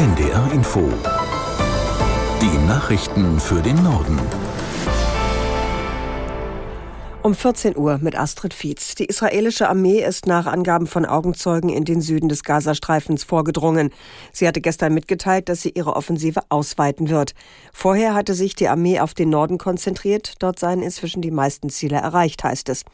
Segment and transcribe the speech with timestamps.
[0.00, 0.88] NDR Info.
[2.40, 4.18] Die Nachrichten für den Norden.
[7.22, 8.94] Um 14 Uhr mit Astrid Fietz.
[8.94, 13.90] Die israelische Armee ist nach Angaben von Augenzeugen in den Süden des Gazastreifens vorgedrungen.
[14.32, 17.34] Sie hatte gestern mitgeteilt, dass sie ihre Offensive ausweiten wird.
[17.70, 20.32] Vorher hatte sich die Armee auf den Norden konzentriert.
[20.38, 22.86] Dort seien inzwischen die meisten Ziele erreicht, heißt es.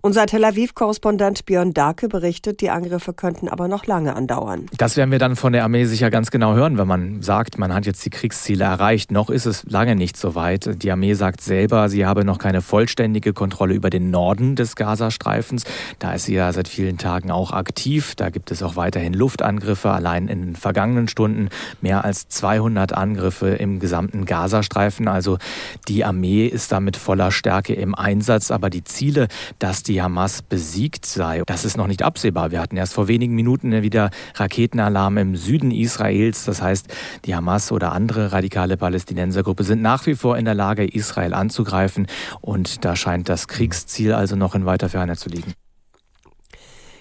[0.00, 4.66] Unser Tel Aviv-Korrespondent Björn Darke berichtet, die Angriffe könnten aber noch lange andauern.
[4.76, 7.74] Das werden wir dann von der Armee sicher ganz genau hören, wenn man sagt, man
[7.74, 9.10] hat jetzt die Kriegsziele erreicht.
[9.10, 10.82] Noch ist es lange nicht so weit.
[10.82, 15.64] Die Armee sagt selber, sie habe noch keine vollständige Kontrolle über den Norden des Gazastreifens.
[15.98, 18.14] Da ist sie ja seit vielen Tagen auch aktiv.
[18.14, 19.90] Da gibt es auch weiterhin Luftangriffe.
[19.90, 21.48] Allein in den vergangenen Stunden
[21.80, 25.08] mehr als 200 Angriffe im gesamten Gazastreifen.
[25.08, 25.38] Also
[25.88, 28.52] die Armee ist da mit voller Stärke im Einsatz.
[28.52, 29.26] Aber die Ziele,
[29.58, 31.42] dass die Hamas besiegt sei.
[31.46, 32.50] Das ist noch nicht absehbar.
[32.50, 36.44] Wir hatten erst vor wenigen Minuten wieder Raketenalarm im Süden Israels.
[36.44, 36.88] Das heißt,
[37.24, 42.06] die Hamas oder andere radikale Palästinensergruppe sind nach wie vor in der Lage, Israel anzugreifen.
[42.40, 45.54] Und da scheint das Kriegsziel also noch in weiter Ferne zu liegen.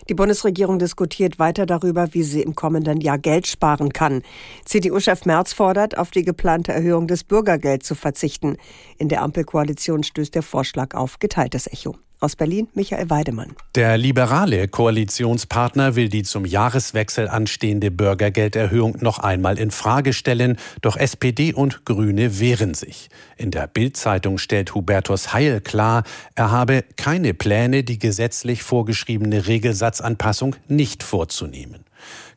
[0.09, 4.21] Die Bundesregierung diskutiert weiter darüber, wie sie im kommenden Jahr Geld sparen kann.
[4.63, 8.55] CDU-Chef Merz fordert, auf die geplante Erhöhung des Bürgergelds zu verzichten.
[8.97, 11.97] In der Ampelkoalition stößt der Vorschlag auf geteiltes Echo.
[12.19, 13.55] Aus Berlin Michael Weidemann.
[13.75, 20.97] Der liberale Koalitionspartner will die zum Jahreswechsel anstehende Bürgergelderhöhung noch einmal in Frage stellen, doch
[20.97, 23.09] SPD und Grüne wehren sich.
[23.37, 30.55] In der Bildzeitung stellt Hubertus Heil klar, er habe keine Pläne, die gesetzlich vorgeschriebene Regelsatzanpassung
[30.67, 31.86] nicht vorzunehmen.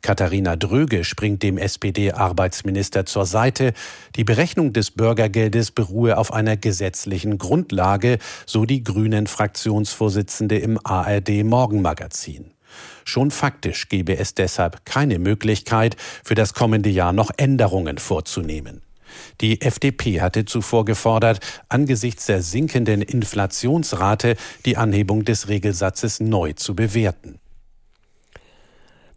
[0.03, 3.72] Katharina Dröge springt dem SPD-Arbeitsminister zur Seite.
[4.16, 11.44] Die Berechnung des Bürgergeldes beruhe auf einer gesetzlichen Grundlage, so die Grünen Fraktionsvorsitzende im ARD
[11.44, 12.53] Morgenmagazin.
[13.05, 18.83] Schon faktisch gebe es deshalb keine Möglichkeit, für das kommende Jahr noch Änderungen vorzunehmen.
[19.41, 26.75] Die FDP hatte zuvor gefordert, angesichts der sinkenden Inflationsrate die Anhebung des Regelsatzes neu zu
[26.75, 27.41] bewerten.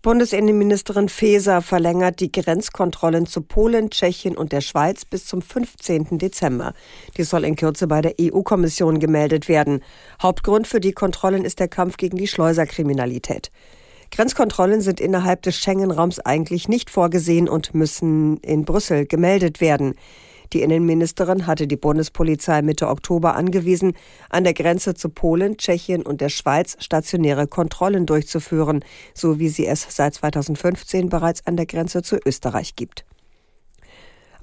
[0.03, 6.17] Bundesinnenministerin Faeser verlängert die Grenzkontrollen zu Polen, Tschechien und der Schweiz bis zum 15.
[6.17, 6.73] Dezember.
[7.15, 9.81] Die soll in Kürze bei der EU-Kommission gemeldet werden.
[10.21, 13.49] Hauptgrund für die Kontrollen ist der Kampf gegen die Schleuserkriminalität.
[14.11, 19.95] Grenzkontrollen sind innerhalb des Schengen-Raums eigentlich nicht vorgesehen und müssen in Brüssel gemeldet werden.
[20.53, 23.93] Die Innenministerin hatte die Bundespolizei Mitte Oktober angewiesen,
[24.29, 29.65] an der Grenze zu Polen, Tschechien und der Schweiz stationäre Kontrollen durchzuführen, so wie sie
[29.65, 33.03] es seit 2015 bereits an der Grenze zu Österreich gibt.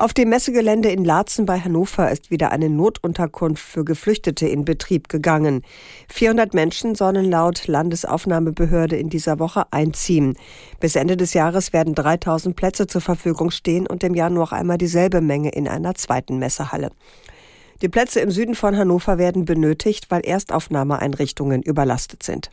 [0.00, 5.11] Auf dem Messegelände in Laatzen bei Hannover ist wieder eine Notunterkunft für Geflüchtete in Betrieb
[5.11, 5.61] gegangen.
[6.09, 10.38] 400 Menschen sollen laut Landesaufnahmebehörde in dieser Woche einziehen.
[10.81, 14.78] Bis Ende des Jahres werden 3000 Plätze zur Verfügung stehen und im Jahr noch einmal
[14.78, 16.93] dieselbe Menge in einer zweiten Messehalle.
[17.82, 22.50] Die Plätze im Süden von Hannover werden benötigt, weil Erstaufnahmeeinrichtungen überlastet sind.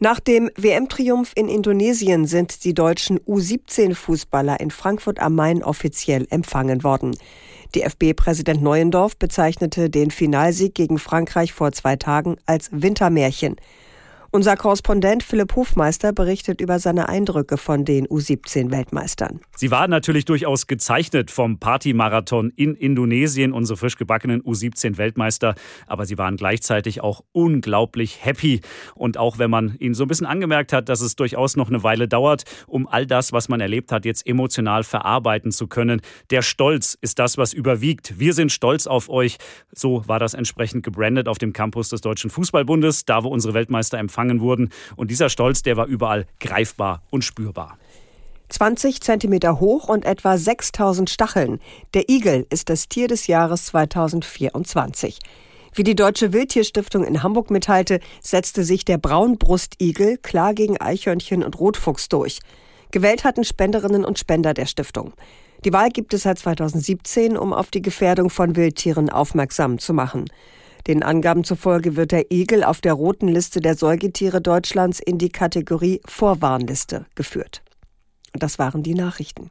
[0.00, 6.82] Nach dem WM-Triumph in Indonesien sind die deutschen U17-Fußballer in Frankfurt am Main offiziell empfangen
[6.82, 7.16] worden.
[7.74, 13.56] DFB-Präsident Neuendorf bezeichnete den Finalsieg gegen Frankreich vor zwei Tagen als Wintermärchen.
[14.34, 19.38] Unser Korrespondent Philipp Hofmeister berichtet über seine Eindrücke von den U17-Weltmeistern.
[19.54, 25.54] Sie waren natürlich durchaus gezeichnet vom Partymarathon in Indonesien, unsere frisch gebackenen U17-Weltmeister.
[25.86, 28.60] Aber sie waren gleichzeitig auch unglaublich happy.
[28.96, 31.84] Und auch wenn man ihnen so ein bisschen angemerkt hat, dass es durchaus noch eine
[31.84, 36.00] Weile dauert, um all das, was man erlebt hat, jetzt emotional verarbeiten zu können.
[36.30, 38.18] Der Stolz ist das, was überwiegt.
[38.18, 39.36] Wir sind stolz auf euch.
[39.70, 43.96] So war das entsprechend gebrandet auf dem Campus des Deutschen Fußballbundes, da wo unsere Weltmeister
[43.96, 44.70] empfangen empfangen wurden.
[44.96, 47.78] Und dieser Stolz, der war überall greifbar und spürbar.
[48.48, 51.60] 20 Zentimeter hoch und etwa 6000 Stacheln.
[51.94, 55.18] Der Igel ist das Tier des Jahres 2024.
[55.74, 61.58] Wie die Deutsche Wildtierstiftung in Hamburg mitteilte, setzte sich der Braunbrustigel klar gegen Eichhörnchen und
[61.58, 62.38] Rotfuchs durch.
[62.92, 65.14] Gewählt hatten Spenderinnen und Spender der Stiftung.
[65.64, 70.26] Die Wahl gibt es seit 2017, um auf die Gefährdung von Wildtieren aufmerksam zu machen.
[70.86, 75.30] Den Angaben zufolge wird der Igel auf der roten Liste der Säugetiere Deutschlands in die
[75.30, 77.62] Kategorie Vorwarnliste geführt.
[78.34, 79.50] Und das waren die Nachrichten.